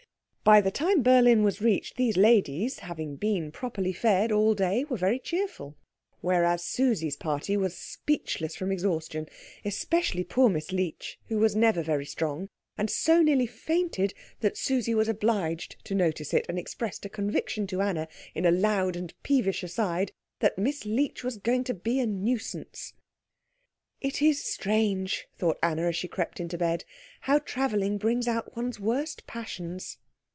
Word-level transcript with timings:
By 0.43 0.59
the 0.59 0.71
time 0.71 1.03
Berlin 1.03 1.43
was 1.43 1.61
reached, 1.61 1.95
these 1.97 2.17
ladies, 2.17 2.79
having 2.79 3.15
been 3.15 3.51
properly 3.51 3.93
fed 3.93 4.31
all 4.31 4.55
day, 4.55 4.83
were 4.85 4.97
very 4.97 5.19
cheerful, 5.19 5.77
whereas 6.19 6.63
Susie's 6.65 7.15
party 7.15 7.55
was 7.55 7.77
speechless 7.77 8.55
from 8.55 8.71
exhaustion; 8.71 9.29
especially 9.63 10.23
poor 10.23 10.49
Miss 10.49 10.71
Leech, 10.71 11.19
who 11.27 11.37
was 11.37 11.55
never 11.55 11.83
very 11.83 12.07
strong, 12.07 12.49
and 12.75 12.89
so 12.89 13.21
nearly 13.21 13.45
fainted 13.45 14.15
that 14.39 14.57
Susie 14.57 14.95
was 14.95 15.07
obliged 15.07 15.75
to 15.85 15.93
notice 15.93 16.33
it, 16.33 16.47
and 16.49 16.57
expressed 16.57 17.05
a 17.05 17.09
conviction 17.09 17.67
to 17.67 17.79
Anna 17.79 18.07
in 18.33 18.43
a 18.43 18.51
loud 18.51 18.95
and 18.95 19.13
peevish 19.21 19.61
aside 19.63 20.11
that 20.39 20.57
Miss 20.57 20.85
Leech 20.87 21.23
was 21.23 21.37
going 21.37 21.63
to 21.65 21.73
be 21.73 21.99
a 21.99 22.07
nuisance. 22.07 22.93
"It 24.01 24.23
is 24.23 24.43
strange," 24.43 25.27
thought 25.37 25.59
Anna, 25.61 25.83
as 25.83 25.95
she 25.95 26.07
crept 26.07 26.39
into 26.39 26.57
bed, 26.57 26.83
"how 27.21 27.37
travelling 27.39 27.99
brings 27.99 28.27
out 28.27 28.55
one's 28.57 28.79
worst 28.79 29.27
passions." 29.27 29.99